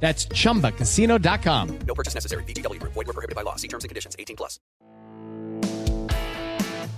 That's 0.00 0.28
chumbacasino.com. 0.28 1.78
No 1.86 1.94
purchase 1.94 2.14
necessary. 2.14 2.44
BGW. 2.44 2.80
Void 2.82 2.94
were 2.94 3.12
prohibited 3.12 3.34
by 3.34 3.42
law. 3.42 3.56
See 3.56 3.68
terms 3.68 3.82
and 3.82 3.88
conditions. 3.88 4.14
18 4.18 4.36
plus. 4.36 4.60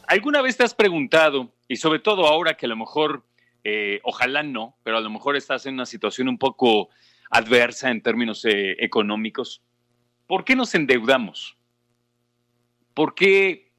¿Alguna 0.06 0.42
vez 0.42 0.56
te 0.56 0.62
has 0.62 0.74
preguntado, 0.74 1.52
y 1.66 1.74
sobre 1.76 1.98
todo 1.98 2.28
ahora 2.28 2.56
que 2.56 2.66
a 2.66 2.68
lo 2.68 2.76
mejor, 2.76 3.24
eh, 3.64 3.98
ojalá 4.04 4.44
no, 4.44 4.76
pero 4.84 4.98
a 4.98 5.00
lo 5.00 5.10
mejor 5.10 5.34
estás 5.36 5.66
en 5.66 5.74
una 5.74 5.86
situación 5.86 6.28
un 6.28 6.38
poco 6.38 6.90
adversa 7.30 7.90
en 7.90 8.00
términos 8.00 8.44
eh, 8.44 8.76
económicos, 8.78 9.60
¿por 10.28 10.44
qué 10.44 10.54
nos 10.54 10.76
endeudamos? 10.76 11.58
¿Por 12.94 13.16
qué, 13.16 13.71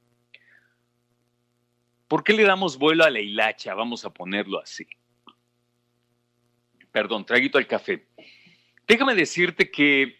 ¿Por 2.13 2.23
qué 2.23 2.33
le 2.33 2.43
damos 2.43 2.77
vuelo 2.77 3.03
a 3.03 3.09
la 3.09 3.19
hilacha? 3.19 3.73
Vamos 3.73 4.05
a 4.05 4.13
ponerlo 4.13 4.61
así. 4.61 4.85
Perdón, 6.91 7.25
traguito 7.25 7.57
al 7.57 7.65
café. 7.65 8.05
Déjame 8.87 9.15
decirte 9.15 9.71
que 9.71 10.19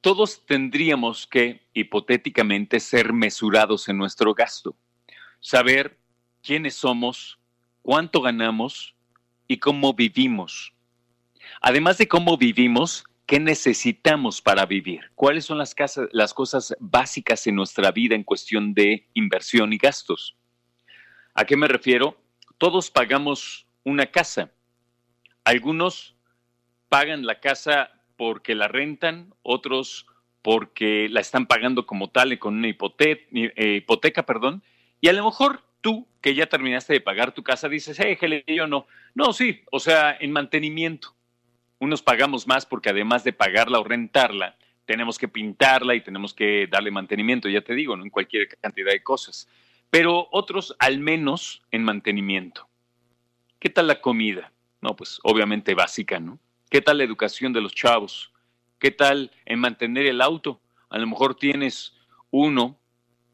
todos 0.00 0.46
tendríamos 0.46 1.26
que, 1.26 1.68
hipotéticamente, 1.74 2.80
ser 2.80 3.12
mesurados 3.12 3.90
en 3.90 3.98
nuestro 3.98 4.32
gasto. 4.32 4.74
Saber 5.38 5.98
quiénes 6.42 6.76
somos, 6.76 7.38
cuánto 7.82 8.22
ganamos 8.22 8.94
y 9.46 9.58
cómo 9.58 9.92
vivimos. 9.92 10.72
Además 11.60 11.98
de 11.98 12.08
cómo 12.08 12.38
vivimos, 12.38 13.04
qué 13.26 13.38
necesitamos 13.38 14.40
para 14.40 14.64
vivir. 14.64 15.10
¿Cuáles 15.14 15.44
son 15.44 15.58
las, 15.58 15.74
las 16.12 16.32
cosas 16.32 16.74
básicas 16.80 17.46
en 17.46 17.56
nuestra 17.56 17.92
vida 17.92 18.14
en 18.14 18.24
cuestión 18.24 18.72
de 18.72 19.10
inversión 19.12 19.74
y 19.74 19.76
gastos? 19.76 20.38
¿A 21.34 21.44
qué 21.44 21.56
me 21.56 21.68
refiero? 21.68 22.16
Todos 22.58 22.90
pagamos 22.90 23.66
una 23.84 24.06
casa. 24.06 24.50
Algunos 25.44 26.14
pagan 26.88 27.24
la 27.26 27.40
casa 27.40 27.90
porque 28.16 28.54
la 28.54 28.68
rentan, 28.68 29.34
otros 29.42 30.06
porque 30.42 31.08
la 31.08 31.20
están 31.20 31.46
pagando 31.46 31.86
como 31.86 32.10
tal 32.10 32.38
con 32.38 32.56
una 32.56 32.68
hipoteca, 32.68 33.24
eh, 33.32 33.76
hipoteca, 33.76 34.26
perdón, 34.26 34.62
y 35.00 35.08
a 35.08 35.12
lo 35.12 35.24
mejor 35.24 35.62
tú 35.80 36.06
que 36.20 36.34
ya 36.34 36.46
terminaste 36.46 36.92
de 36.92 37.00
pagar 37.00 37.32
tu 37.32 37.42
casa 37.42 37.68
dices, 37.68 37.98
hey, 37.98 38.16
yo 38.46 38.66
no. 38.66 38.86
No, 39.14 39.32
sí, 39.32 39.62
o 39.70 39.80
sea, 39.80 40.16
en 40.18 40.32
mantenimiento. 40.32 41.14
Unos 41.78 42.02
pagamos 42.02 42.46
más 42.46 42.64
porque 42.66 42.90
además 42.90 43.24
de 43.24 43.32
pagarla 43.32 43.80
o 43.80 43.84
rentarla, 43.84 44.56
tenemos 44.84 45.18
que 45.18 45.28
pintarla 45.28 45.94
y 45.94 46.00
tenemos 46.00 46.34
que 46.34 46.68
darle 46.68 46.90
mantenimiento, 46.90 47.48
ya 47.48 47.60
te 47.60 47.74
digo, 47.74 47.96
¿no? 47.96 48.04
en 48.04 48.10
cualquier 48.10 48.48
cantidad 48.60 48.92
de 48.92 49.02
cosas. 49.02 49.48
Pero 49.92 50.28
otros 50.30 50.74
al 50.78 51.00
menos 51.00 51.60
en 51.70 51.84
mantenimiento. 51.84 52.66
¿Qué 53.58 53.68
tal 53.68 53.88
la 53.88 54.00
comida? 54.00 54.50
No, 54.80 54.96
pues 54.96 55.18
obviamente 55.22 55.74
básica, 55.74 56.18
¿no? 56.18 56.38
¿Qué 56.70 56.80
tal 56.80 56.96
la 56.96 57.04
educación 57.04 57.52
de 57.52 57.60
los 57.60 57.74
chavos? 57.74 58.32
¿Qué 58.78 58.90
tal 58.90 59.30
en 59.44 59.58
mantener 59.58 60.06
el 60.06 60.22
auto? 60.22 60.62
A 60.88 60.96
lo 60.96 61.06
mejor 61.06 61.34
tienes 61.34 61.92
uno, 62.30 62.80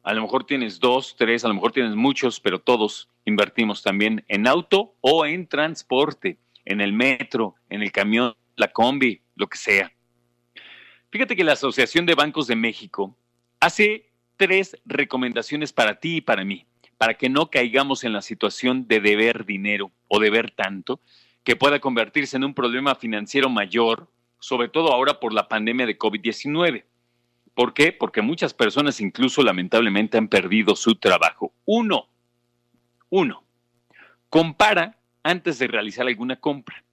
a 0.03 0.12
lo 0.14 0.23
mejor 0.23 0.47
tienes 0.47 0.80
dos, 0.80 1.14
tres, 1.17 1.45
a 1.45 1.48
lo 1.48 1.55
mejor 1.55 1.70
tienes 1.70 1.95
muchos, 1.95 2.41
pero 2.41 2.58
todos 2.58 3.08
invertimos 3.25 3.85
también 3.85 4.25
en 4.27 4.48
auto 4.48 4.96
o 5.01 5.27
en 5.27 5.46
transporte, 5.46 6.39
en 6.64 6.80
el 6.80 6.92
metro, 6.92 7.55
en 7.70 7.83
el 7.83 7.92
camión, 7.92 8.35
la 8.57 8.73
combi, 8.73 9.23
lo 9.36 9.46
que 9.46 9.58
sea. 9.58 9.92
Fíjate 11.13 11.36
que 11.36 11.45
la 11.45 11.52
Asociación 11.52 12.05
de 12.05 12.17
Bancos 12.17 12.48
de 12.48 12.57
México 12.57 13.17
hace 13.61 14.08
tres 14.39 14.81
recomendaciones 14.87 15.75
para 15.75 16.01
ti 16.01 16.17
y 16.17 16.21
para 16.23 16.45
mí, 16.45 16.65
para 16.97 17.15
que 17.15 17.29
no 17.29 17.51
caigamos 17.51 18.05
en 18.05 18.15
la 18.15 18.23
situación 18.23 18.89
de 18.89 19.01
deber 19.01 19.45
dinero 19.45 19.93
o 20.07 20.19
deber 20.19 20.53
tanto, 20.53 21.01
que 21.45 21.57
pueda 21.57 21.81
convertirse 21.81 22.37
en 22.37 22.45
un 22.45 22.55
problema 22.55 22.95
financiero 22.95 23.51
mayor, 23.51 24.11
sobre 24.39 24.69
todo 24.69 24.93
ahora 24.93 25.21
por 25.21 25.35
la 25.35 25.49
pandemia 25.49 25.87
de 25.87 25.99
COVID-19. 25.99 26.85
¿Por 27.55 27.75
qué? 27.75 27.93
Porque 27.93 28.23
muchas 28.23 28.55
personas 28.55 29.01
incluso 29.01 29.43
lamentablemente 29.43 30.17
han 30.17 30.29
perdido 30.29 30.77
su 30.77 30.95
trabajo. 30.95 31.53
Uno, 31.67 32.09
uno, 33.11 33.43
compara 34.31 34.99
antes 35.23 35.59
de 35.59 35.67
realizar 35.67 36.07
alguna 36.07 36.37
compra. 36.37 36.85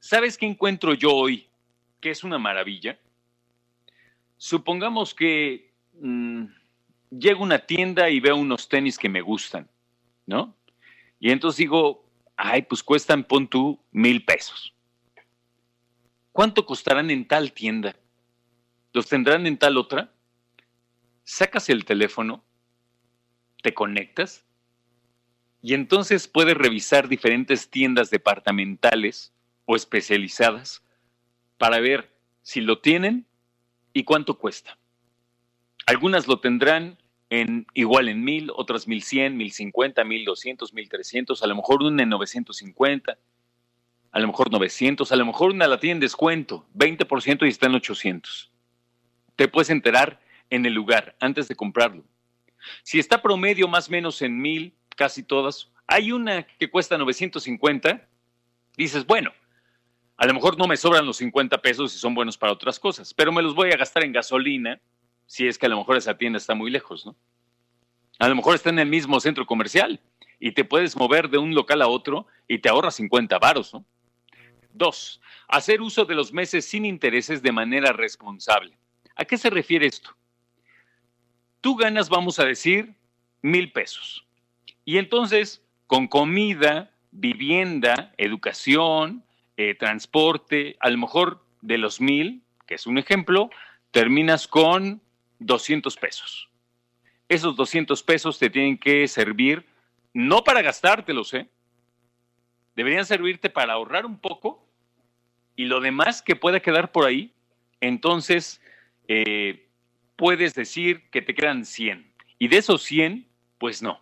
¿Sabes 0.00 0.36
qué 0.36 0.46
encuentro 0.46 0.94
yo 0.94 1.12
hoy? 1.12 1.46
Que 2.00 2.10
es 2.10 2.24
una 2.24 2.38
maravilla. 2.38 2.98
Supongamos 4.36 5.14
que 5.14 5.72
mmm, 6.00 6.46
llego 7.18 7.40
a 7.40 7.44
una 7.44 7.58
tienda 7.58 8.10
y 8.10 8.20
veo 8.20 8.36
unos 8.36 8.68
tenis 8.68 8.98
que 8.98 9.08
me 9.08 9.20
gustan, 9.20 9.68
¿no? 10.26 10.54
Y 11.18 11.30
entonces 11.30 11.58
digo, 11.58 12.04
ay, 12.36 12.62
pues 12.62 12.82
cuestan, 12.82 13.24
pon 13.24 13.48
tú, 13.48 13.80
mil 13.90 14.24
pesos. 14.24 14.74
¿Cuánto 16.32 16.66
costarán 16.66 17.10
en 17.10 17.26
tal 17.26 17.52
tienda? 17.52 17.96
¿Los 18.92 19.08
tendrán 19.08 19.46
en 19.46 19.58
tal 19.58 19.78
otra? 19.78 20.12
Sacas 21.24 21.68
el 21.70 21.84
teléfono, 21.84 22.44
te 23.62 23.74
conectas 23.74 24.44
y 25.62 25.74
entonces 25.74 26.28
puedes 26.28 26.56
revisar 26.56 27.08
diferentes 27.08 27.70
tiendas 27.70 28.10
departamentales 28.10 29.32
o 29.64 29.74
especializadas 29.74 30.84
para 31.58 31.80
ver 31.80 32.14
si 32.42 32.60
lo 32.60 32.80
tienen 32.80 33.26
y 33.92 34.04
cuánto 34.04 34.38
cuesta. 34.38 34.78
Algunas 35.86 36.28
lo 36.28 36.38
tendrán 36.40 36.98
en 37.30 37.66
igual 37.74 38.08
en 38.08 38.22
mil, 38.22 38.50
otras 38.54 38.86
mil 38.86 39.02
cien, 39.02 39.36
mil 39.36 39.52
cincuenta, 39.52 40.04
mil 40.04 40.24
doscientos, 40.24 40.72
mil 40.72 40.88
trescientos, 40.88 41.42
a 41.42 41.46
lo 41.46 41.56
mejor 41.56 41.82
una 41.82 42.02
en 42.02 42.08
950, 42.08 43.18
a 44.12 44.18
lo 44.18 44.26
mejor 44.28 44.50
900, 44.50 45.10
a 45.10 45.16
lo 45.16 45.26
mejor 45.26 45.50
una 45.50 45.66
la 45.66 45.80
tiene 45.80 45.94
en 45.94 46.00
descuento, 46.00 46.66
20% 46.74 47.44
y 47.44 47.48
está 47.48 47.66
en 47.66 47.74
800. 47.74 48.50
Te 49.34 49.48
puedes 49.48 49.70
enterar 49.70 50.20
en 50.50 50.64
el 50.64 50.72
lugar 50.72 51.16
antes 51.20 51.48
de 51.48 51.56
comprarlo. 51.56 52.04
Si 52.82 52.98
está 52.98 53.20
promedio 53.20 53.68
más 53.68 53.88
o 53.88 53.92
menos 53.92 54.22
en 54.22 54.40
mil, 54.40 54.74
casi 54.96 55.22
todas, 55.22 55.70
hay 55.86 56.12
una 56.12 56.46
que 56.58 56.70
cuesta 56.70 56.96
950, 56.96 58.08
dices, 58.76 59.06
bueno, 59.06 59.32
a 60.16 60.26
lo 60.26 60.34
mejor 60.34 60.56
no 60.56 60.66
me 60.66 60.76
sobran 60.76 61.04
los 61.04 61.18
50 61.18 61.60
pesos 61.60 61.94
y 61.94 61.98
son 61.98 62.14
buenos 62.14 62.38
para 62.38 62.52
otras 62.52 62.80
cosas, 62.80 63.12
pero 63.12 63.32
me 63.32 63.42
los 63.42 63.54
voy 63.54 63.70
a 63.70 63.76
gastar 63.76 64.04
en 64.04 64.12
gasolina 64.12 64.80
si 65.26 65.46
es 65.46 65.58
que 65.58 65.66
a 65.66 65.68
lo 65.68 65.78
mejor 65.78 65.96
esa 65.96 66.16
tienda 66.16 66.38
está 66.38 66.54
muy 66.54 66.70
lejos, 66.70 67.06
¿no? 67.06 67.16
A 68.18 68.28
lo 68.28 68.34
mejor 68.34 68.54
está 68.54 68.70
en 68.70 68.78
el 68.78 68.88
mismo 68.88 69.20
centro 69.20 69.46
comercial 69.46 70.00
y 70.40 70.52
te 70.52 70.64
puedes 70.64 70.96
mover 70.96 71.28
de 71.28 71.38
un 71.38 71.54
local 71.54 71.82
a 71.82 71.88
otro 71.88 72.26
y 72.48 72.58
te 72.58 72.68
ahorras 72.68 72.96
50 72.96 73.38
varos, 73.38 73.74
¿no? 73.74 73.84
Dos, 74.72 75.20
hacer 75.48 75.80
uso 75.80 76.04
de 76.04 76.14
los 76.14 76.32
meses 76.32 76.64
sin 76.64 76.84
intereses 76.84 77.42
de 77.42 77.52
manera 77.52 77.92
responsable. 77.92 78.76
¿A 79.16 79.24
qué 79.24 79.38
se 79.38 79.50
refiere 79.50 79.86
esto? 79.86 80.14
Tú 81.60 81.76
ganas, 81.76 82.08
vamos 82.08 82.38
a 82.38 82.44
decir, 82.44 82.94
mil 83.42 83.72
pesos. 83.72 84.26
Y 84.84 84.98
entonces, 84.98 85.62
con 85.86 86.06
comida, 86.06 86.90
vivienda, 87.10 88.12
educación, 88.18 89.24
eh, 89.56 89.74
transporte, 89.74 90.76
a 90.80 90.90
lo 90.90 90.98
mejor 90.98 91.44
de 91.62 91.78
los 91.78 92.00
mil, 92.00 92.42
que 92.66 92.74
es 92.74 92.86
un 92.86 92.98
ejemplo, 92.98 93.50
terminas 93.90 94.46
con 94.46 95.00
200 95.38 95.96
pesos. 95.96 96.48
Esos 97.28 97.56
200 97.56 98.02
pesos 98.02 98.38
te 98.38 98.50
tienen 98.50 98.78
que 98.78 99.06
servir 99.08 99.66
no 100.12 100.44
para 100.44 100.62
gastártelos, 100.62 101.34
¿eh? 101.34 101.48
Deberían 102.74 103.04
servirte 103.06 103.50
para 103.50 103.74
ahorrar 103.74 104.06
un 104.06 104.18
poco 104.18 104.66
y 105.56 105.64
lo 105.64 105.80
demás 105.80 106.22
que 106.22 106.36
pueda 106.36 106.60
quedar 106.60 106.92
por 106.92 107.06
ahí, 107.06 107.34
entonces 107.80 108.60
eh, 109.08 109.68
puedes 110.16 110.54
decir 110.54 111.08
que 111.10 111.22
te 111.22 111.34
quedan 111.34 111.64
100. 111.64 112.12
Y 112.38 112.48
de 112.48 112.58
esos 112.58 112.82
100, 112.82 113.26
pues 113.58 113.82
no, 113.82 114.00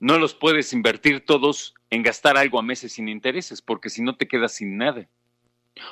no 0.00 0.18
los 0.18 0.34
puedes 0.34 0.72
invertir 0.72 1.24
todos 1.24 1.74
en 1.90 2.02
gastar 2.02 2.36
algo 2.36 2.58
a 2.58 2.62
meses 2.62 2.92
sin 2.92 3.08
intereses, 3.08 3.62
porque 3.62 3.90
si 3.90 4.02
no 4.02 4.16
te 4.16 4.26
quedas 4.26 4.54
sin 4.54 4.76
nada. 4.76 5.08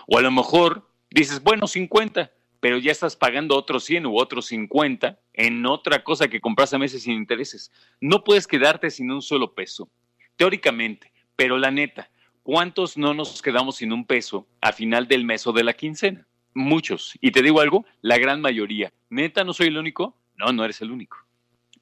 O 0.06 0.18
a 0.18 0.22
lo 0.22 0.30
mejor 0.30 0.90
dices, 1.10 1.42
bueno, 1.42 1.66
50, 1.66 2.32
pero 2.64 2.78
ya 2.78 2.92
estás 2.92 3.14
pagando 3.14 3.58
otros 3.58 3.84
100 3.84 4.06
u 4.06 4.16
otros 4.16 4.46
50 4.46 5.20
en 5.34 5.66
otra 5.66 6.02
cosa 6.02 6.28
que 6.28 6.40
compras 6.40 6.72
a 6.72 6.78
meses 6.78 7.02
sin 7.02 7.12
intereses. 7.12 7.70
No 8.00 8.24
puedes 8.24 8.46
quedarte 8.46 8.88
sin 8.90 9.10
un 9.10 9.20
solo 9.20 9.52
peso, 9.52 9.90
teóricamente, 10.36 11.12
pero 11.36 11.58
la 11.58 11.70
neta, 11.70 12.08
¿cuántos 12.42 12.96
no 12.96 13.12
nos 13.12 13.42
quedamos 13.42 13.76
sin 13.76 13.92
un 13.92 14.06
peso 14.06 14.48
a 14.62 14.72
final 14.72 15.06
del 15.08 15.26
mes 15.26 15.46
o 15.46 15.52
de 15.52 15.62
la 15.62 15.74
quincena? 15.74 16.26
Muchos. 16.54 17.18
Y 17.20 17.32
te 17.32 17.42
digo 17.42 17.60
algo, 17.60 17.84
la 18.00 18.16
gran 18.16 18.40
mayoría. 18.40 18.94
¿Neta 19.10 19.44
no 19.44 19.52
soy 19.52 19.66
el 19.66 19.76
único? 19.76 20.16
No, 20.34 20.50
no 20.50 20.64
eres 20.64 20.80
el 20.80 20.90
único. 20.90 21.18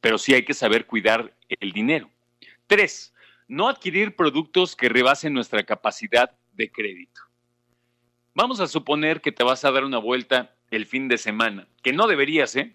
Pero 0.00 0.18
sí 0.18 0.34
hay 0.34 0.44
que 0.44 0.52
saber 0.52 0.86
cuidar 0.86 1.32
el 1.60 1.70
dinero. 1.70 2.10
Tres, 2.66 3.14
no 3.46 3.68
adquirir 3.68 4.16
productos 4.16 4.74
que 4.74 4.88
rebasen 4.88 5.32
nuestra 5.32 5.62
capacidad 5.62 6.32
de 6.54 6.72
crédito. 6.72 7.20
Vamos 8.34 8.60
a 8.60 8.66
suponer 8.66 9.20
que 9.20 9.30
te 9.30 9.44
vas 9.44 9.64
a 9.64 9.70
dar 9.70 9.84
una 9.84 9.98
vuelta 9.98 10.54
el 10.70 10.86
fin 10.86 11.06
de 11.06 11.18
semana, 11.18 11.68
que 11.82 11.92
no 11.92 12.06
deberías, 12.06 12.56
¿eh? 12.56 12.74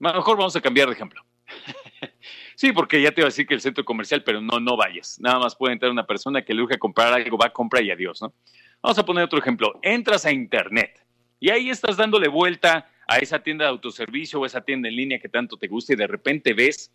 Mejor 0.00 0.36
vamos 0.36 0.56
a 0.56 0.60
cambiar 0.60 0.88
de 0.88 0.94
ejemplo. 0.94 1.24
sí, 2.56 2.72
porque 2.72 3.00
ya 3.00 3.12
te 3.12 3.20
iba 3.20 3.26
a 3.26 3.30
decir 3.30 3.46
que 3.46 3.54
el 3.54 3.60
centro 3.60 3.84
comercial, 3.84 4.24
pero 4.24 4.40
no, 4.40 4.58
no 4.58 4.76
vayas. 4.76 5.20
Nada 5.20 5.38
más 5.38 5.54
puede 5.54 5.74
entrar 5.74 5.92
una 5.92 6.04
persona 6.04 6.42
que 6.42 6.52
le 6.52 6.62
urge 6.62 6.80
comprar 6.80 7.12
algo, 7.12 7.38
va 7.38 7.46
a 7.46 7.52
comprar 7.52 7.84
y 7.84 7.92
adiós, 7.92 8.20
¿no? 8.22 8.34
Vamos 8.82 8.98
a 8.98 9.04
poner 9.04 9.22
otro 9.22 9.38
ejemplo. 9.38 9.78
Entras 9.82 10.26
a 10.26 10.32
internet 10.32 11.06
y 11.38 11.50
ahí 11.50 11.70
estás 11.70 11.96
dándole 11.96 12.26
vuelta 12.26 12.90
a 13.06 13.18
esa 13.18 13.40
tienda 13.40 13.66
de 13.66 13.70
autoservicio 13.70 14.40
o 14.40 14.46
esa 14.46 14.62
tienda 14.62 14.88
en 14.88 14.96
línea 14.96 15.20
que 15.20 15.28
tanto 15.28 15.56
te 15.56 15.68
gusta 15.68 15.92
y 15.92 15.96
de 15.96 16.08
repente 16.08 16.54
ves, 16.54 16.92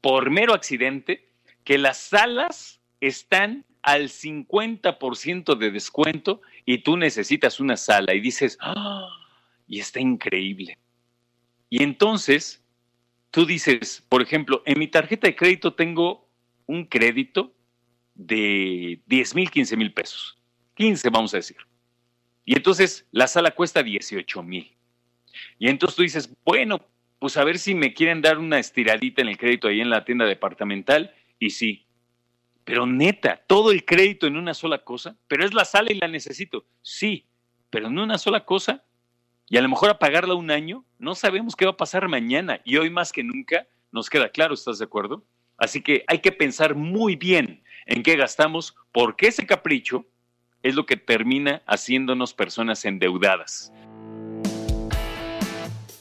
por 0.00 0.28
mero 0.28 0.54
accidente, 0.54 1.28
que 1.62 1.78
las 1.78 1.98
salas 1.98 2.81
están 3.02 3.66
al 3.82 4.08
50% 4.08 5.58
de 5.58 5.70
descuento 5.72 6.40
y 6.64 6.78
tú 6.78 6.96
necesitas 6.96 7.58
una 7.58 7.76
sala 7.76 8.14
y 8.14 8.20
dices, 8.20 8.56
¡Ah! 8.60 9.08
y 9.66 9.80
está 9.80 10.00
increíble. 10.00 10.78
Y 11.68 11.82
entonces 11.82 12.64
tú 13.32 13.44
dices, 13.44 14.06
por 14.08 14.22
ejemplo, 14.22 14.62
en 14.66 14.78
mi 14.78 14.86
tarjeta 14.86 15.26
de 15.26 15.34
crédito 15.34 15.74
tengo 15.74 16.28
un 16.66 16.84
crédito 16.84 17.52
de 18.14 19.00
10 19.06 19.34
mil, 19.34 19.50
15 19.50 19.76
mil 19.76 19.92
pesos. 19.92 20.38
15, 20.74 21.10
vamos 21.10 21.34
a 21.34 21.38
decir. 21.38 21.56
Y 22.44 22.54
entonces 22.54 23.08
la 23.10 23.26
sala 23.26 23.50
cuesta 23.50 23.82
18 23.82 24.42
mil. 24.44 24.76
Y 25.58 25.68
entonces 25.68 25.96
tú 25.96 26.02
dices, 26.02 26.32
bueno, 26.44 26.86
pues 27.18 27.36
a 27.36 27.42
ver 27.42 27.58
si 27.58 27.74
me 27.74 27.94
quieren 27.94 28.22
dar 28.22 28.38
una 28.38 28.60
estiradita 28.60 29.22
en 29.22 29.28
el 29.28 29.38
crédito 29.38 29.66
ahí 29.66 29.80
en 29.80 29.90
la 29.90 30.04
tienda 30.04 30.24
departamental. 30.24 31.12
Y 31.40 31.50
sí, 31.50 31.86
pero 32.64 32.86
neta, 32.86 33.42
todo 33.46 33.72
el 33.72 33.84
crédito 33.84 34.26
en 34.26 34.36
una 34.36 34.54
sola 34.54 34.78
cosa, 34.84 35.16
pero 35.28 35.44
es 35.44 35.54
la 35.54 35.64
sala 35.64 35.92
y 35.92 35.98
la 35.98 36.08
necesito. 36.08 36.66
Sí, 36.80 37.26
pero 37.70 37.88
en 37.88 37.98
una 37.98 38.18
sola 38.18 38.44
cosa. 38.44 38.84
Y 39.48 39.56
a 39.56 39.62
lo 39.62 39.68
mejor 39.68 39.90
a 39.90 39.98
pagarla 39.98 40.34
un 40.34 40.50
año, 40.50 40.84
no 40.98 41.14
sabemos 41.14 41.56
qué 41.56 41.64
va 41.64 41.72
a 41.72 41.76
pasar 41.76 42.08
mañana. 42.08 42.60
Y 42.64 42.76
hoy 42.76 42.90
más 42.90 43.12
que 43.12 43.22
nunca 43.22 43.66
nos 43.90 44.08
queda 44.08 44.30
claro, 44.30 44.54
¿estás 44.54 44.78
de 44.78 44.84
acuerdo? 44.84 45.24
Así 45.58 45.82
que 45.82 46.04
hay 46.06 46.20
que 46.20 46.32
pensar 46.32 46.74
muy 46.74 47.16
bien 47.16 47.62
en 47.86 48.02
qué 48.02 48.16
gastamos, 48.16 48.74
porque 48.92 49.26
ese 49.26 49.46
capricho 49.46 50.06
es 50.62 50.74
lo 50.74 50.86
que 50.86 50.96
termina 50.96 51.62
haciéndonos 51.66 52.32
personas 52.32 52.84
endeudadas. 52.84 53.72